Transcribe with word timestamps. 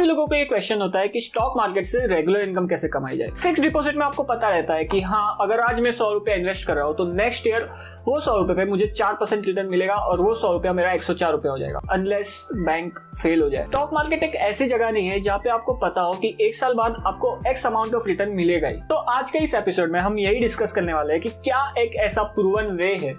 काफ़ी 0.00 0.08
लोगों 0.08 0.26
को 0.26 0.34
ये 0.34 0.44
क्वेश्चन 0.44 0.80
होता 0.80 0.98
है 0.98 1.08
कि 1.08 1.20
स्टॉक 1.20 1.56
मार्केट 1.56 1.86
से 1.86 2.06
रेगुलर 2.06 2.40
इनकम 2.40 2.66
कैसे 2.66 2.88
कमाई 2.88 3.16
जाए? 3.16 3.28
फिक्स 3.32 3.60
डिपॉजिट 3.60 3.96
में 3.96 4.04
आपको 4.06 4.22
पता 4.22 4.48
रहता 4.48 4.74
है 4.74 4.84
कि 4.84 5.00
हाँ 5.00 5.36
अगर 5.40 5.60
आज 5.60 5.80
मैं 5.80 5.90
सौ 5.90 6.10
रुपया 6.12 6.34
इन्वेस्ट 6.34 6.66
कर 6.66 6.76
रहा 6.76 6.84
हूँ 6.84 6.94
तो 6.96 7.04
नेक्स्ट 7.06 7.46
ईयर 7.46 7.68
वो 8.06 8.18
सौ 8.20 8.36
रुपए 8.36 8.54
पे 8.54 8.64
मुझे 8.64 8.86
चार 8.88 9.14
परसेंट 9.14 9.46
रिटर्न 9.46 9.68
मिलेगा 9.68 9.94
और 9.94 10.20
वो 10.20 10.34
सौ 10.34 10.52
रुपया 10.52 10.72
मेरा 10.72 10.92
एक 10.92 11.02
सौ 11.02 11.14
चार 11.14 11.32
रुपया 11.32 11.52
हो 11.52 11.58
जाएगा 11.58 11.80
अनलेस 11.90 12.48
बैंक 12.54 12.98
फेल 13.22 13.42
हो 13.42 13.50
जाए। 13.50 13.66
स्टॉक 13.66 13.92
मार्केट 13.92 14.22
एक 14.22 14.34
ऐसी 14.48 14.68
जगह 14.68 14.90
नहीं 14.90 15.08
है 15.08 15.20
जहाँ 15.20 15.38
पे 15.38 15.50
आपको 15.50 15.74
पता 15.84 16.00
हो 16.00 16.14
कि 16.14 16.36
एक 16.40 16.54
साल 16.54 16.74
बाद 16.74 17.02
आपको 17.06 17.38
एक्स 17.48 17.66
अमाउंट 17.66 17.94
ऑफ़ 17.94 18.08
रिटर्न 18.08 18.32
मिलेगा 18.32 18.68
ही। 18.68 18.80
तो 18.90 18.94
आज 18.94 19.30
के 19.30 19.38
इस 19.38 19.54
एपिसोड 19.54 19.92
में 19.92 20.00
हम 20.00 20.18
यही 20.18 20.40
डिस्कस 20.40 20.72
करने 20.72 20.94
वाले 20.94 21.12
हैं 21.12 21.22
कि 21.22 21.28
क्या 21.28 21.72
एक 21.78 21.96
ऐसा 22.00 22.22
प्रूवन 22.32 22.76
वे 22.76 22.94
है 22.96 23.14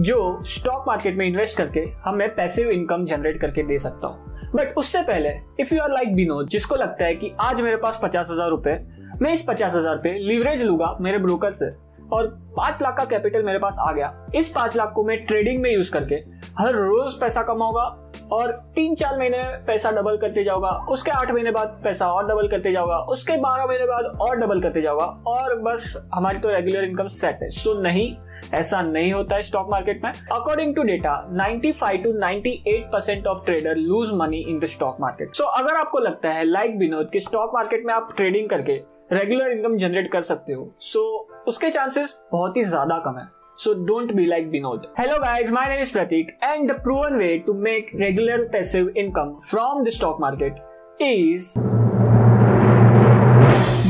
जो 0.00 0.42
स्टॉक 0.46 0.84
मार्केट 0.88 1.16
में 1.16 1.26
इन्वेस्ट 1.26 1.58
करके 1.58 1.80
हमें 2.04 2.28
पैसिव 2.34 2.68
इनकम 2.68 3.04
जनरेट 3.04 3.40
करके 3.40 3.62
दे 3.62 3.78
सकता 3.78 4.06
हूँ। 4.06 4.28
बट 4.54 4.74
उससे 4.76 5.02
पहले 5.02 5.28
if 5.60 5.74
you 5.74 5.80
are 5.82 5.90
like 5.90 6.14
Vinod 6.14 6.48
जिसको 6.48 6.74
लगता 6.74 7.04
है 7.04 7.14
कि 7.14 7.32
आज 7.40 7.60
मेरे 7.60 7.76
पास 7.76 8.00
पचास 8.02 8.30
हज़ार 8.30 8.48
रुपए 8.50 8.78
मैं 9.22 9.32
इस 9.32 9.44
पचास 9.48 9.74
हज़ार 9.74 9.96
पे 9.96 10.12
लीवरेज 10.18 10.62
लूँगा 10.62 10.96
मेरे 11.00 11.18
ब्रोकर 11.18 11.52
से। 11.52 11.70
और 12.12 12.26
पाँच 12.56 12.82
लाख 12.82 12.96
का 12.96 13.04
कैपिटल 13.04 13.42
मेरे 13.42 13.58
पास 13.58 13.76
आ 13.80 13.92
गया। 13.92 14.12
इस 14.34 14.50
पाँच 14.50 14.76
लाख 14.76 14.92
को 14.94 15.04
मैं 15.04 15.24
ट्रेडिंग 15.26 15.62
में 15.62 15.72
यूज़ 15.72 15.92
करके 15.92 16.14
हर 16.58 16.74
रोज 16.74 17.20
पैसा 17.20 17.42
कमाऊँगा 17.42 17.82
और 18.32 18.50
तीन 18.74 18.94
चार 18.94 19.18
महीने 19.18 19.42
पैसा 19.66 19.90
डबल 19.90 20.16
करते 20.16 20.44
जाऊँगा। 20.44 20.70
उसके 20.90 21.10
आठ 21.10 21.30
महीने 21.30 21.50
बाद 21.50 21.80
पैसा 21.84 22.12
और 22.12 22.26
डबल 22.26 22.48
करते 22.48 22.72
जाऊँगा। 22.72 22.98
उसके 23.12 23.36
बारह 23.36 23.66
महीने 23.66 23.86
बाद 23.86 24.18
और 24.20 24.36
डबल 24.36 24.60
करते 24.60 24.82
जाऊँगा। 24.82 25.04
और 25.26 25.56
बस 25.62 26.10
हमारी 26.14 26.38
तो 26.38 26.50
रेगुलर 26.50 26.84
इनकम 26.84 27.08
सेट 27.08 27.38
है। 27.42 27.48
सो 27.50 27.80
नहीं, 27.82 28.14
ऐसा 28.54 28.82
नहीं 28.82 29.12
होता 29.12 29.34
है 29.34 29.42
स्टॉक 29.42 29.70
मार्केट 29.70 30.04
में। 30.04 30.10
According 30.10 30.74
to 30.76 30.82
data 30.82 31.14
95 31.32 32.02
to 32.04 32.12
98 32.12 32.92
percent 32.92 33.26
of 33.26 33.44
trader 33.46 33.76
lose 33.76 34.12
money 34.14 34.44
in 34.48 34.58
the 34.58 34.64
stock 34.66 34.96
market 35.00 35.34
so 35.34 35.44
अगर 35.44 35.74
आपको 35.74 35.98
लगता 35.98 36.30
है 36.30 36.44
लाइक 36.44 36.76
विनोद, 36.78 37.10
कि 37.12 37.20
स्टॉक 37.20 37.50
मार्केट 37.54 37.86
में 37.86 37.94
आप 37.94 38.12
ट्रेडिंग 38.16 38.48
करके 38.48 38.99
रेगुलर 39.12 39.50
इनकम 39.50 39.76
जनरेट 39.76 40.10
कर 40.12 40.22
सकते 40.22 40.52
हो। 40.52 40.72
सो 40.80 41.00
so, 41.00 41.48
उसके 41.48 41.70
चांसेस 41.70 42.18
बहुत 42.32 42.56
ही 42.56 42.62
ज़्यादा 42.64 42.98
कम 43.04 43.18
है। 43.18 43.26
So 43.58 43.72
don't 43.86 44.12
be 44.12 44.26
like 44.26 44.46
Vinod 44.48 44.86
hello 44.98 45.16
guys 45.18 45.52
my 45.54 45.68
name 45.68 45.80
is 45.82 45.92
Prateek 45.92 46.28
and 46.44 46.70
the 46.70 46.74
proven 46.82 47.16
way 47.18 47.36
to 47.46 47.54
make 47.62 47.90
regular 47.94 48.44
passive 48.52 48.92
income 48.96 49.34
from 49.50 49.82
the 49.84 49.88
stock 49.88 50.20
market 50.20 51.02
is 51.02 51.52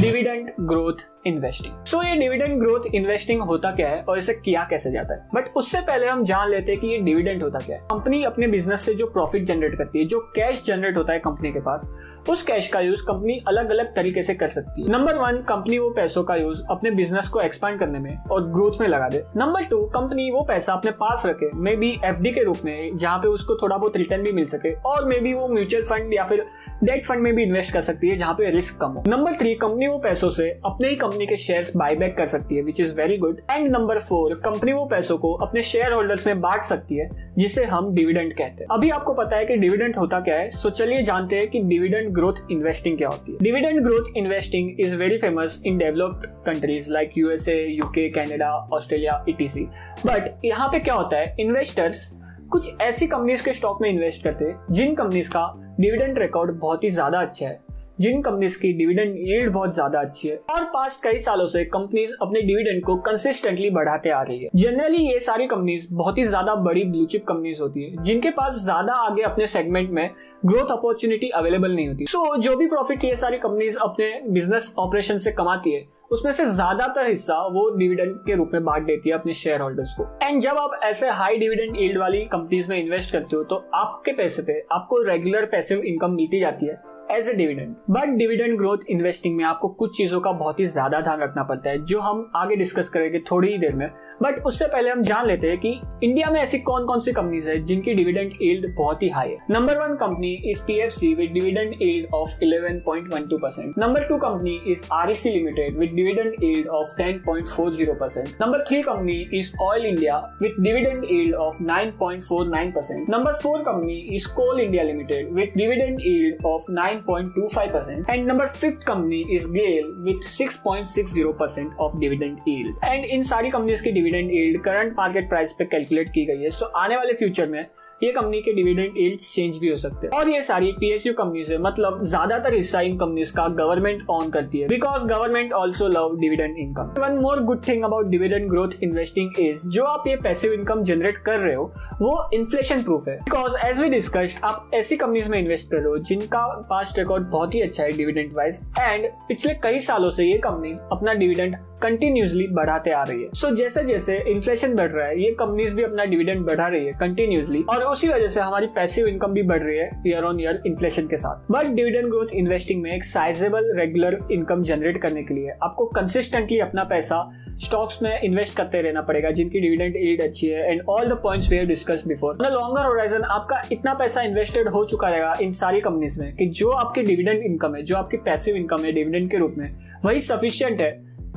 dividend 0.01 0.55
growth 0.61 1.07
investing 1.27 1.85
so 1.85 2.03
ये 2.03 2.15
dividend 2.17 2.59
growth 2.61 2.87
investing 2.95 3.41
होता 3.43 3.71
क्या 3.71 3.89
है 3.89 4.01
और 4.03 4.19
इसे 4.19 4.35
किया 4.35 4.67
कैसे 4.71 4.93
जाता 4.93 5.15
है? 5.15 5.29
बट 5.35 5.53
उससे 5.57 5.81
पहले 5.81 6.07
हम 6.07 6.23
जान 6.25 6.49
लेते 6.49 6.73
हैं 6.73 6.81
कि 6.81 6.87
ये 6.87 6.99
डिविडेंड 6.99 7.43
होता 7.43 7.59
क्या 7.59 7.77
है। 7.77 7.83
कंपनी 7.83 8.23
अपने 8.25 8.47
बिज़नेस 8.47 8.81
से 8.81 8.95
जो 8.95 9.07
प्रॉफिट 9.07 9.45
जनरेट 9.45 9.77
करती 9.79 9.99
है, 9.99 10.05
जो 10.05 10.21
कैश 10.37 10.63
जनरेट 10.65 10.97
होता 10.97 11.13
है 11.13 11.19
कंपनी 11.19 11.53
के 11.53 11.61
पास, 11.61 11.91
उस 12.29 12.43
कैश 12.43 12.69
का 12.69 12.81
यूज़ 12.81 13.05
कंपनी 13.07 13.39
अलग 13.49 13.71
अलग 13.71 13.95
तरीके 13.97 14.23
से 14.23 14.35
कर 14.35 14.49
सकती 14.49 14.83
है। 14.83 14.89
नंबर 14.89 15.17
वन 15.17 15.43
कंपनी 15.49 15.79
वो 15.79 15.91
पैसों 15.91 16.23
का 16.25 16.37
यूज़ 16.37 16.63
अपने 16.71 16.91
बिज़नेस 16.91 17.29
को 17.29 17.41
एक्सपांड 17.41 17.79
करने 17.81 17.99
में 17.99 18.17
और 18.31 18.47
ग्रोथ 18.47 18.81
में 18.81 18.87
लगा 18.89 19.09
दे। 19.09 19.23
नंबर 19.37 19.65
टू 19.65 19.83
कंपनी 19.89 20.31
वो 20.31 20.43
पैसा 20.43 20.73
अपने 20.73 20.91
पास 21.01 21.27
रखे 21.27 21.51
मे 21.55 21.77
बी 21.77 21.91
एफ़ 22.05 22.23
के 22.25 22.45
रूप 22.45 22.59
में, 22.65 22.97
जहाँ 22.97 23.19
पे 23.19 23.29
उसको 23.29 23.57
थोड़ा 23.63 23.77
बहुत 23.77 23.97
रिटर्न 23.97 24.23
भी 24.23 24.33
मिल 24.33 24.45
सके 24.47 24.75
और 24.85 25.05
मे 25.05 25.19
बी 25.21 25.33
वो 25.33 25.49
म्यूचुअल 25.49 25.83
फंड 25.83 26.15
या 26.15 26.25
फिर 26.25 26.45
डेट 26.85 27.05
फंड 27.05 27.23
में 27.23 27.35
भी 27.35 27.43
इन्वेस्ट 27.43 27.73
कर 27.73 27.81
सकती 27.81 28.09
है, 28.09 28.17
जहाँ 28.17 28.35
पे 28.35 28.51
रिस्क 28.51 28.81
कम 28.81 28.89
हो। 28.89 29.05
नंबर 29.09 29.35
थ्री 29.35 29.55
कंपनी 29.55 29.87
वो 29.87 29.99
पैसों 29.99 30.31
से 30.31 30.51
अपने 30.65 30.89
ही 30.89 30.97
कंपनी 31.11 31.27
के 31.27 31.37
शेयर्स 31.39 31.77
बायबैक 31.77 32.17
कर 32.17 32.27
सकती 32.29 32.57
है 32.57 32.63
which 32.63 32.81
is 32.81 32.95
very 32.97 33.17
good 33.19 33.41
and 33.51 33.69
number 33.69 33.99
four 34.01 34.35
company 34.45 34.73
वो 34.73 34.85
पैसों 34.87 35.17
को 35.19 35.33
अपने 35.37 35.63
शेयर 35.63 35.93
होल्डर्स 35.93 36.27
में 36.27 36.41
बांट 36.41 36.65
सकती 36.65 36.97
है, 36.97 37.09
जिसे 37.39 37.65
हम 37.65 37.93
डिविडेंड 37.95 38.33
कहते 38.33 38.63
हैं। 38.63 38.69
अभी 38.71 38.91
आपको 38.91 39.15
पता 39.15 39.37
है 39.37 39.47
कि 39.47 39.57
डिविडेंड 39.57 39.97
होता 39.97 40.21
क्या 40.21 40.35
है 40.35 40.51
सो 40.51 40.71
चलिए 40.73 41.03
जानते 41.03 41.37
हैं 41.37 41.49
कि 41.51 41.61
डिविडेंड 41.63 42.13
ग्रोथ 42.15 42.51
इन्वेस्टिंग 42.51 42.99
क्या 42.99 43.09
होती 43.09 43.33
है। 43.33 43.39
Dividend 43.43 43.81
growth 43.85 44.17
investing 44.17 44.81
is 44.81 44.97
very 44.97 45.19
famous 45.19 45.61
in 45.67 45.79
developed 45.79 46.27
countries 46.47 46.93
like 46.93 47.19
USA 47.19 47.57
UK 47.63 48.09
Canada 48.11 48.51
Australia 48.73 49.25
etc 49.29 49.65
but 50.07 50.31
यहाँ 50.45 50.69
पे 50.69 50.79
क्या 50.81 50.95
होता 50.95 51.17
है 51.17 51.35
इन्वेस्टर्स 51.41 52.09
कुछ 52.53 52.81
ऐसी 52.81 53.07
कंपनीज़ 53.07 53.45
के 53.45 53.53
स्टॉक 53.53 53.83
में 53.83 53.89
इन्वेस्ट 53.91 54.25
करते 54.25 54.45
हैं, 54.45 54.59
जिन 54.71 54.95
कंपनीज़ 54.95 55.31
का 55.31 55.43
डिविडेंड 55.81 56.19
रिकॉर्ड 56.19 56.59
बहुत 56.61 56.85
ही 56.85 56.89
ज़्यादा 56.91 57.21
अच्छा 57.21 57.47
है। 57.47 57.59
जिन 58.01 58.21
कंपनीज़ 58.23 58.59
की 58.61 58.73
डिविडेंड 58.73 59.17
यील्ड 59.19 59.53
बहुत 59.53 59.75
ज़्यादा 59.75 60.01
अच्छी 60.01 60.29
है 60.29 60.37
और 60.51 60.65
पास्ट 60.75 61.03
कई 61.03 61.19
सालों 61.19 61.47
से 61.47 61.65
कंपनीज़ 61.67 62.15
अपने 62.23 62.41
डिविडेंड 62.43 62.83
को 62.85 62.97
कंसिस्टेंटली 63.01 63.71
बढ़ाते 63.71 64.11
आ 64.11 64.23
रही 64.23 64.39
है। 64.39 64.51
जनरली 64.57 65.03
ये 65.05 65.19
सारी 65.21 65.47
कंपनीज़ 65.47 65.87
बहुत 65.95 66.19
ही 66.19 66.25
ज़्यादा 66.25 66.55
बड़ी 66.63 66.85
ब्लूचिप 66.87 67.25
कंपनीज़ 67.29 67.63
होती 67.63 67.85
है 67.85 68.03
जिनके 68.03 68.31
पास 68.33 68.63
ज़्यादा 68.65 68.95
आगे 69.03 69.23
अपने 69.23 69.47
सेगमेंट 69.49 69.91
में 69.91 70.11
ग्रोथ 70.47 70.73
अपॉर्चुनिटी 70.73 71.29
अवेलेबल 71.31 71.75
नहीं 71.75 71.89
होती। 71.89 72.07
सो 72.07 72.27
so, 72.27 72.43
जो 72.43 72.57
भी 72.57 72.67
प्रॉफिट 72.69 73.05
ये 73.05 73.15
सारी 73.17 73.39
कंपनीज़ 73.39 73.79
अपने 73.81 74.13
बिज़नेस 74.31 74.75
ऑपरेशन 74.79 75.19
से 75.19 75.33
कमाती 75.33 75.75
है 75.75 75.87
उसमें 76.11 76.33
से 76.33 76.45
ज़्यादातर 76.47 77.07
हिस्सा 77.07 77.35
वो 77.49 77.69
डिविडेंड 77.71 78.15
के 78.27 78.35
रूप 78.37 78.51
में 78.55 78.65
बांट 78.65 78.87
देती 78.87 79.09
है 79.09 79.15
अपने 79.15 79.33
शेयर 79.35 79.61
होल्डर्स 79.61 79.95
को। 79.95 80.07
एंड 80.23 80.41
जब 80.43 80.59
आप 80.59 80.81
ऐसे 80.85 81.11
हाई 81.11 81.37
डिविडेंड 81.39 81.77
ईल्ड 81.81 81.99
वाली 81.99 82.25
कंपनीज़ 82.27 82.71
में 82.71 82.79
इन्वेस्ट 82.79 83.13
करते 83.13 83.37
हो 83.37 83.43
तो 83.45 83.65
आपके 83.77 84.13
पैसे 84.13 84.43
पे 84.43 84.61
आपको 84.73 85.03
रेगुलर 85.05 85.45
पैसिव 85.53 85.83
इनकम 85.83 86.15
मिलती 86.15 86.41
जाती 86.41 86.67
है। 86.67 86.90
As 87.11 87.29
a 87.29 87.33
dividend 87.35 87.75
but 87.91 88.17
dividend 88.19 88.57
growth 88.59 88.91
investing 88.91 89.37
में 89.37 89.45
आपको 89.45 89.69
कुछ 89.71 89.97
चीज़ों 89.97 90.21
का 90.21 90.33
बहुत 90.35 90.61
ही 90.61 90.67
ज़्यादा 90.67 91.01
ध्यान 91.01 91.21
रखना 91.21 91.43
पड़ता 91.45 91.71
है, 91.71 91.85
जो 91.85 92.01
हम 92.01 92.31
आगे 92.37 92.57
डिस्कस 92.57 92.91
करेंगे 92.91 93.19
थोड़ी 93.31 93.53
ही 93.53 93.59
देर 93.59 93.75
में। 93.75 93.89
बट 94.23 94.39
उससे 94.47 94.67
पहले 94.67 94.91
हम 94.91 95.03
जान 95.03 95.27
लेते 95.27 95.49
हैं 95.49 95.59
कि 95.59 95.69
इंडिया 96.05 96.31
में 96.31 96.39
ऐसी 96.41 96.59
कौन 96.61 96.87
कौन 96.87 97.01
सी 97.01 97.13
कंपनीज़ 97.13 97.49
है 97.51 97.57
जिनकी 97.65 97.93
डिविडेंड 97.95 98.33
ईल्ड 98.43 98.67
बहुत 98.79 99.03
ही 99.03 99.09
हाई 99.09 99.29
है। 99.29 99.37
Number 99.51 99.79
one 99.79 99.95
company 100.01 100.33
is 100.51 100.63
P 100.67 100.75
F 100.81 100.91
C 100.93 101.13
with 101.15 101.31
dividend 101.33 101.75
yield 101.83 102.15
of 102.15 102.43
eleven 102.43 102.81
point 102.87 103.13
one 103.15 103.27
two 103.29 103.39
percent 103.39 103.79
number 103.79 104.05
two 104.09 104.19
company 104.25 104.59
is 104.73 104.85
R 104.93 105.13
C 105.13 105.31
limited 105.31 105.79
with 105.79 105.93
dividend 105.95 106.45
yield 106.45 106.69
of 106.71 106.95
ten 106.99 107.23
point 107.27 107.47
four 107.47 107.73
zero 107.75 107.95
percent 108.01 108.29
number 108.43 108.65
three 108.69 108.83
company 108.83 109.17
is 109.39 109.53
Oil 109.63 109.87
India 109.87 110.19
with 110.43 110.57
dividend 110.61 111.07
yield 111.11 111.35
of 111.37 111.63
nine 111.63 111.91
point 112.01 112.23
four 112.23 112.47
nine 112.49 112.73
percent 112.73 113.11
number 113.11 113.41
four 113.43 113.63
company 113.63 113.99
is 114.17 114.29
Coal 114.35 114.61
India 114.61 114.83
Limited 114.83 115.33
with 115.35 115.53
dividend 115.57 115.99
yield 116.05 116.45
of 116.47 116.71
nine 116.73 117.00
point 117.07 117.35
two 117.35 117.47
five 117.55 117.73
percent 117.73 118.11
and 118.11 118.27
number 118.29 118.47
fifth 118.47 118.87
company 118.87 119.21
is 119.35 119.51
GAIL 119.53 119.93
with 120.05 120.21
six 120.29 120.57
point 120.65 120.87
six 120.89 121.13
zero 121.15 121.33
percent 121.41 121.77
of 121.81 121.99
dividend 121.99 122.39
yield 122.49 122.85
and 122.85 123.05
इन 123.05 123.23
सारी 123.33 123.51
companies 123.51 123.85
की 123.85 123.93
dividend 123.93 124.31
yield 124.35 124.63
current 124.65 124.97
market 124.97 125.29
price 125.29 125.53
पे 125.59 125.65
calculate 125.67 126.09
की 126.15 126.25
गई 126.27 126.43
है. 126.43 126.51
सो 126.51 126.67
आने 126.79 126.97
वाले 126.97 127.13
future 127.15 127.49
में 127.49 127.65
ये 128.03 128.11
कंपनी 128.13 128.41
के 128.43 128.53
डिविडेंड 128.53 128.97
यील्ड 128.97 129.19
चेंज 129.21 129.59
भी 129.59 129.69
हो 129.69 129.77
सकते 129.77 130.07
हैं। 130.07 130.19
और 130.19 130.29
ये 130.29 130.43
सारी 130.43 130.73
पीएसयू 130.73 131.13
कंपनीज़ 131.15 131.53
है 131.53 131.59
मतलब 131.61 132.03
ज़्यादातर 132.03 132.55
हिस्सा 132.55 132.81
इन 132.81 132.97
कंपनीज़ 132.99 133.35
का 133.37 133.47
गवर्नमेंट 133.57 134.03
ऑन 134.11 134.31
करती 134.31 134.59
है। 134.59 134.69
Because 134.69 135.07
government 135.09 135.53
also 135.53 135.89
love 135.89 136.17
dividend 136.21 136.57
income 136.59 137.01
one 137.03 137.19
more 137.23 137.43
good 137.45 137.67
thing 137.69 137.85
about 137.85 138.07
dividend 138.09 138.49
growth 138.51 138.83
investing 138.83 139.41
is 139.41 139.67
जो 139.69 139.85
आप 139.85 140.07
ये 140.09 140.17
पैसिव 140.23 140.53
इनकम 140.53 140.83
जनरेट 140.83 141.17
कर 141.19 141.39
रहे 141.39 141.55
हो, 141.55 141.71
वो 142.01 142.29
इन्फ्लेशन 142.35 142.83
प्रूफ 142.83 143.09
है। 143.09 143.17
बिकॉज़ 143.19 143.57
एज 143.67 143.81
वी 143.81 143.89
डिस्कस 143.89 144.41
आप 144.45 144.71
ऐसी 144.75 144.97
कंपनीज़ 144.97 145.31
में 145.31 145.39
इन्वेस्ट 145.39 145.71
कर 145.71 145.77
रहे 145.77 145.87
हो, 145.87 145.97
जिनका 145.99 146.47
पास्ट 146.71 146.99
रिकॉर्ड 146.99 147.31
बहुत 147.31 147.55
ही 147.55 147.61
अच्छा 147.61 147.83
है 147.83 147.93
डिविडेंड 147.93 148.33
वाइज 148.37 148.63
एंड 148.79 149.11
पिछले 149.29 149.55
कई 149.63 149.79
सालों 149.81 150.11
से 150.11 150.25
ये 150.25 150.39
कंपनीज़ 150.41 150.83
अपना 150.93 151.15
डिविडेंड 151.15 151.57
कंटिन्यूसली 151.83 152.47
बढ़ाते 152.53 152.91
आ 152.91 153.03
रही 153.03 153.23
है। 153.23 153.29
सो 153.35 153.49
so, 153.49 153.55
जैसे 153.57 153.85
जैसे 153.85 154.19
इन्फ्लेशन 154.29 154.75
बढ़ 154.75 154.91
रहा 154.91 155.07
है 155.07 155.23
ये 155.23 155.31
कंपनीज़ 155.31 155.77
भी 155.77 155.83
अपना 155.83 156.05
डिविडेंड 156.05 156.45
बढ़ा 156.47 156.67
रही 156.69 156.87
है 156.87 156.93
कंटिन्यूसली 157.01 157.63
और 157.71 157.83
उसी 157.85 158.09
वजह 158.09 158.29
से 158.29 158.41
हमारी 158.41 158.67
पैसिव 158.75 159.07
इनकम 159.07 159.33
भी 159.33 159.43
बढ़ 159.43 159.63
रही 159.63 159.79
है 159.79 159.91
ईयर 160.07 160.25
ऑन 160.25 160.41
ईयर 160.41 160.63
इन्फ्लेशन 160.67 161.07
के 161.07 161.17
साथ। 161.17 161.53
बट 161.53 161.67
डिविडेंड 161.67 162.09
ग्रोथ 162.09 162.35
इन्वेस्टिंग 162.35 162.83
में 162.83 162.93
एक 162.95 163.05
साइजेबल 163.05 163.73
रेगुलर 163.79 164.19
इनकम 164.33 164.63
जनरेट 164.63 165.01
करने 165.03 165.23
के 165.23 165.35
लिए 165.35 165.51
आपको 165.63 165.87
कंसिस्टेंटली 165.87 166.59
अपना 166.59 166.85
पैसा 166.85 167.23
स्टॉक्स 167.65 168.03
में 168.03 168.21
इन्वेस्ट 168.21 168.57
करते 168.57 168.83
रहना 168.83 169.03
पड़ेगा 169.03 169.31
जिनकी 169.31 169.61
डिविडेंड 169.61 169.97
ईल्ड 169.97 170.23
अच्छी 170.23 170.49
है 170.49 170.71
and 170.73 170.83
all 170.89 171.09
the 171.09 171.19
points 171.23 171.51
we 171.51 171.57
have 171.57 171.67
discuss 171.67 172.05
before 172.09 172.39
longer 172.43 172.87
horizon 172.87 173.23
आपका 173.31 173.63
इतना 173.73 173.95
पैसा 173.95 174.23
इन्वेस्टेड 174.23 174.69
हो 174.69 174.85
चुका 174.85 175.09
रहेगा 175.09 175.35
इन 175.43 175.53
सारी 175.53 175.81
कंपनीज़ 175.81 176.23
में 176.23 176.35
कि 176.37 176.47
जो 176.47 176.71
आपकी 176.71 177.03
डिविडेंड 177.03 177.43
इनकम 177.43 177.75
है 177.75 177.83
जो 177.83 177.97
आपकी 177.97 178.17
पैसिव 178.17 178.57
इनकम 178.57 178.85
है 178.85 178.93
डिविडेंड 178.93 179.31
के 179.31 179.37
रूप 179.37 179.55
में 179.59 179.71
वही 180.05 180.21
सफिशियंट 180.21 180.81
है 180.81 180.91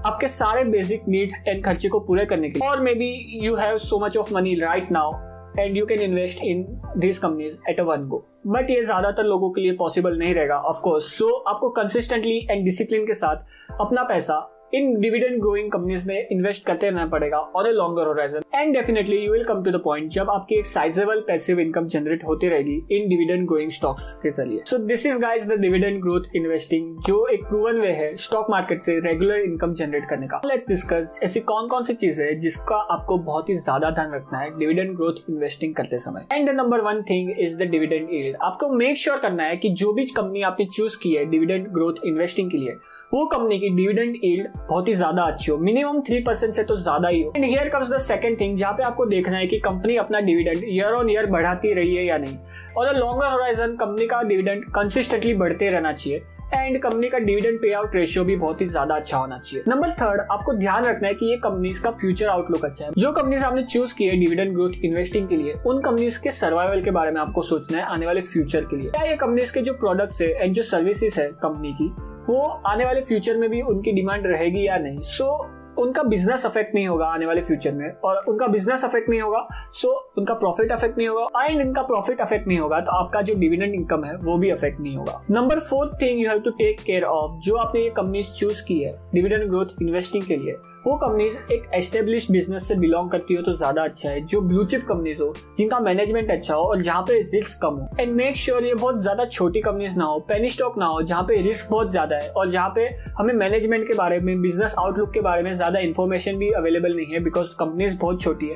आपके 0.06 0.28
सारे 0.28 0.64
बेसिक 0.64 1.04
नीड 1.08 1.34
एंड 1.48 1.64
खर्चे 1.66 1.90
को 1.90 2.00
पूरे 2.00 2.26
करने 2.26 2.50
के 2.50 2.60
लिए। 2.60 2.70
और 2.70 2.82
maybe 2.94 3.12
you 3.44 3.56
have 3.56 3.78
so 3.78 4.00
much 4.00 4.18
of 4.18 4.34
money 4.34 4.54
right 4.56 4.92
now 4.92 5.12
and 5.60 5.78
you 5.78 5.86
can 5.86 6.02
invest 6.02 6.44
in 6.44 6.66
this 6.98 7.20
companies 7.20 7.58
at 7.70 7.80
a 7.80 7.84
one 7.84 8.08
go 8.08 8.24
but 8.48 8.70
ये 8.70 8.82
ज़्यादातर 8.84 9.24
लोगों 9.24 9.52
के 9.52 9.62
लिए 9.62 9.76
पॉसिबल 9.76 10.18
नहीं 10.18 10.34
रहेगा 10.34 10.58
ऑफकोर्स 10.58 11.12
सो 11.18 11.26
so, 11.26 11.54
आपको 11.54 11.70
कंसिस्टेंटली 11.70 12.38
एंड 12.52 12.66
डिसिप्लिन 12.66 13.06
के 13.08 13.14
साथ 13.14 13.80
अपना 13.82 14.04
पैसा 14.04 14.40
इन 14.74 14.94
डिविडेंड 15.02 15.40
ग्रोइंग 15.42 15.70
कंपनीज़ 15.72 16.08
में 16.08 16.28
इन्वेस्ट 16.31 16.66
करते 16.66 16.90
रहना 16.90 17.06
पड़ेगा 17.08 17.38
और 17.38 17.68
a 17.68 17.72
longer 17.72 18.08
horizon 18.08 18.44
and 18.56 18.74
definitely 18.75 19.18
you 19.18 19.31
will 19.34 19.44
come 19.44 19.64
to 19.64 19.72
the 19.72 19.81
point 19.84 20.10
जब 20.12 20.30
आपकी 20.30 20.56
एक 20.56 20.66
साइजेबल 20.68 21.20
पैसिव 21.28 21.60
इनकम 21.60 21.88
जनरेट 21.88 22.24
होती 22.25 22.48
रहेगी 22.50 22.75
इन 22.98 23.08
डिविडेंड 23.10 23.48
ग्रोइंग 23.48 23.72
स्टॉक्स 23.72 24.12
के 24.24 24.31
ज़रिए. 24.31 24.62
So 24.68 24.78
this 24.86 25.06
is 25.06 25.20
guys 25.22 25.50
the 25.52 25.60
dividend 25.62 26.02
growth 26.04 26.36
investing 26.36 26.96
जो 27.08 27.25
एक 27.28 27.44
प्रूवन 27.46 27.80
वे 27.81 27.92
है 27.94 28.16
स्टॉक 28.25 28.50
मार्केट 28.52 28.80
से 28.80 29.00
रेगुलर 29.00 29.40
इनकम 29.42 29.74
जनरेट 29.74 30.10
करने 30.10 30.28
का. 30.28 30.42
लेट्स 30.46 30.68
डिस्कस 30.68 31.20
ऐसी 31.24 31.40
कौन 31.52 31.68
कौन 31.68 31.84
सी 31.84 31.94
चीज़ें 31.96 32.25
है 32.25 32.34
जिसका 32.40 32.78
आपको 32.96 33.18
बहुत 33.30 33.50
ही 33.50 33.56
ज़्यादा 33.58 33.90
ध्यान 33.90 34.14
रखना 34.14 34.40
है 34.40 34.50
डिविडेंड 34.60 34.96
ग्रोथ 34.96 35.30
इन्वेस्टिंग 35.30 35.75
करते 35.75 36.00
समय. 36.00 36.25
And 36.34 36.50
number 36.52 36.81
one 36.81 37.02
thing 37.10 37.31
is 37.40 37.58
the 37.60 37.70
dividend 37.72 38.10
yield 38.14 38.38
आपको 38.42 38.70
मेक 38.72 38.98
श्योर 38.98 39.16
sure 39.16 39.28
करना 39.28 39.44
है 39.44 39.58
कि 39.58 39.70
जो 39.84 39.94
भी 39.94 40.06
कंपनी 40.06 40.42
आपने 40.52 40.66
चूज़ 40.75 40.98
की 41.04 41.14
है 41.14 41.25
डिविडेंड 41.30 41.68
ग्रोथ 41.74 42.06
इन्वेस्टिंग 42.06 42.52
के 42.52 42.58
लिए 42.58 42.75
वो 43.13 43.25
कंपनी 43.25 43.57
की 43.60 43.69
डिविडेंड 43.69 44.15
यील्ड 44.15 44.48
बहुत 44.69 44.88
ही 44.88 44.94
ज़्यादा 44.94 45.24
अच्छी 45.24 45.51
हो। 45.51 45.57
मिनिमम 45.57 46.00
थ्री 46.01 46.19
परसेंट 46.19 46.54
से 46.54 46.63
तो 46.63 46.75
ज़्यादा 46.75 47.07
ही 47.07 47.21
हो। 47.21 47.33
And 47.36 47.45
here 47.45 47.69
comes 47.69 47.92
the 47.92 47.98
second 48.01 48.39
thing 48.39 48.56
जहाँ 48.57 48.74
पे 48.74 48.83
आपको 48.83 49.06
देखना 49.06 49.38
है 49.38 49.48
कि 49.48 49.60
कंपनी 49.60 49.95
अपना 49.98 50.19
डिविडेंड 50.19 50.63
ईयर 50.65 50.94
ऑन 50.94 51.10
ईयर 51.10 51.25
बढ़ाती 51.31 51.74
रही 51.74 51.95
है 51.95 52.06
या 52.06 52.18
नहीं। 52.18 52.38
और 52.77 52.95
लॉन्गर 52.95 53.31
होराइजन 53.31 53.75
कंपनी 53.75 54.07
का 54.07 54.21
डिविडेंड 54.21 54.63
कंसिस्टेंटली 54.75 55.33
बढ़ते 55.33 55.69
रहना 55.69 55.92
चाहिए। 55.94 56.24
एंड 56.54 56.81
कंपनी 56.81 57.10
का 57.10 57.18
डिविडेंड 57.18 57.60
पे 57.62 57.74
आउट 57.74 57.95
रेशियो 57.95 58.24
भी 58.25 58.36
बहुत 58.36 58.62
ही 58.62 58.65
ज़्यादा 58.68 58.95
अच्छा 58.95 59.18
होना 59.18 59.38
चाहिए। 59.38 59.63
नंबर 59.68 59.89
थर्ड 60.01 60.21
आपको 60.31 60.54
ध्यान 60.54 60.86
रखना 60.86 61.07
है 61.07 61.13
कि 61.13 61.25
ये 61.25 61.38
कंपनीज़ 61.38 61.83
का 61.83 61.92
फ्यूचर 61.92 62.27
आउटलुक 62.30 62.65
अच्छा 62.65 62.86
है। 62.86 62.92
जो 62.98 63.12
कंपनीज़ 63.12 63.44
आपने 63.44 63.63
चूज़ 63.63 63.95
की 63.98 64.06
है 64.06 64.15
डिविडेंड 64.15 64.54
ग्रोथ 64.54 64.83
इन्वेस्टिंग 64.83 65.27
के 65.27 65.38
लिए, 65.38 65.54
उन 65.65 65.81
कंपनीज़ 65.81 66.21
के 66.24 66.31
सर्वाइवल 66.31 66.81
के 66.81 66.92
बारे 66.92 67.12
में 67.12 67.21
आपको 67.21 67.42
सोचना 67.42 67.77
है 67.77 67.83
आने 67.86 68.06
वाले 68.06 68.21
फ्यूचर 68.24 68.65
के 68.65 68.77
लिए। 68.77 68.89
क्या 68.89 69.04
ये 69.04 69.15
कंपनीज़ 69.18 69.54
के 69.54 69.62
जो 69.62 69.74
प्रोडक्ट्स 69.75 70.21
है 70.21 70.30
एंड 70.33 70.54
जो 70.54 70.63
सर्विसेज़ 70.63 71.21
है 71.21 71.27
कंपनी 71.44 71.74
की 71.74 71.94
वो 72.30 72.42
आने 72.68 72.86
वाले 72.86 73.02
फ्यूचर 73.02 73.38
में 73.38 73.50
भी 73.50 73.62
उनकी 73.62 73.92
डिमांड 73.92 74.28
रहेगी 74.28 74.66
या 74.68 74.78
नहीं? 74.78 75.00
सो 75.00 75.25
so, 75.25 75.62
उनका 75.78 76.04
बिज़नेस 76.04 76.46
अफेक्ट 76.46 76.75
नहीं 76.75 76.88
होगा 76.88 77.06
आने 77.06 77.25
वाले 77.25 77.42
फ्यूचर 77.42 77.72
में। 77.72 77.90
और 78.06 78.18
उनका 78.28 78.48
बिज़नेस 78.48 78.84
अफेक्ट 78.86 79.10
नहीं 79.10 79.22
होगा 79.22 79.48
सो 79.52 79.88
so 79.88 80.18
उनका 80.18 80.34
प्रॉफिट 80.34 80.72
अफेक्ट 80.72 80.98
नहीं 80.98 81.08
होगा 81.08 81.44
एंड 81.46 81.62
इनका 81.62 81.81
प्रॉफिट 81.81 82.22
अफेक्ट 82.22 82.48
नहीं 82.48 82.58
होगा 82.60 82.80
तो 82.80 82.92
आपका 82.92 83.22
जो 83.22 83.36
डिविडेंड 83.36 83.74
इनकम 83.75 84.04
है 84.04 84.16
वो 84.18 84.38
भी 84.38 84.50
अफेक्ट 84.50 84.80
नहीं 84.80 84.98
होगा। 84.98 85.22
Number 85.31 85.60
fourth 85.60 86.02
thing 86.02 86.22
you 86.22 86.30
have 86.30 86.40
to 86.40 86.52
take 86.52 86.81
care 86.81 87.04
of 87.04 87.40
जो 87.40 87.56
आपने 87.56 87.81
ये 87.81 87.90
कंपनीज़ 87.90 88.31
चूज़ 88.34 88.64
की 88.66 88.80
है 88.80 88.94
डिविडेंड 89.14 89.50
ग्रोथ 89.50 89.81
इन्वेस्टिंग 89.81 90.24
के 90.24 90.36
लिए 90.36 90.56
वो 90.86 90.96
कंपनीज़ 90.98 91.38
एक 91.54 91.70
एस्टेब्लिश 91.74 92.30
बिज़नेस 92.32 92.68
से 92.68 92.76
बिलोंग 92.76 93.10
करती 93.12 93.34
हो 93.34 93.42
तो 93.42 93.52
ज़्यादा 93.58 93.84
अच्छा 93.84 94.10
है, 94.10 94.22
जो 94.22 94.40
ब्लू 94.42 94.64
चिप 94.64 94.82
कंपनीज़ 94.88 95.22
हो, 95.22 95.34
जिनका 95.58 95.80
मैनेजमेंट 95.80 96.32
अच्छा 96.32 96.56
हो 96.56 96.64
और 96.64 96.82
जहाँ 96.82 97.02
पे 97.02 97.20
रिस्क 97.34 97.62
कम 97.62 97.76
हो। 97.76 97.88
एंड 98.00 98.12
मेक 98.16 98.38
श्योर 98.38 98.64
ये 98.66 98.74
बहुत 98.74 99.02
ज़्यादा 99.02 99.26
छोटी 99.26 99.62
कंपनीज़ 99.62 99.98
ना 100.00 100.06
हो 100.06 100.20
पेनी 100.30 100.50
स्टॉक 100.50 100.78
ना 100.78 100.86
हो, 100.86 101.02
जहाँ 101.02 101.24
पे 101.24 101.42
रिस्क 101.42 101.70
बहुत 101.72 101.92
ज़्यादा 101.92 102.16
है 102.16 102.30
और 102.30 102.50
जहाँ 102.50 102.72
पे 102.76 102.88
हमें 103.18 103.34
मैनेजमेंट 103.34 103.88
के 103.88 103.94
बारे 103.94 104.20
में 104.20 104.42
बिज़नेस 104.42 104.76
आउटलुक 104.80 105.14
के 105.14 105.22
बारे 105.22 105.44
में 105.44 105.52
ज़्यादा 105.54 105.80
इन्फॉर्मेशन 105.80 106.38
भी 106.38 106.50
अवेलेबल 106.54 106.96
नहीं 106.96 107.14
है 107.14 107.20
बिकॉज़ 107.24 107.56
कंपनीज़ 107.60 107.98
बहुत 108.00 108.22
छोटी 108.22 108.46
है। 108.46 108.52